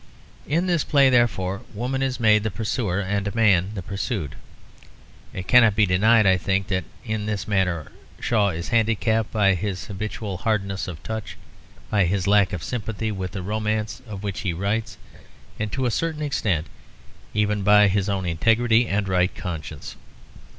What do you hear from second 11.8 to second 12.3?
by his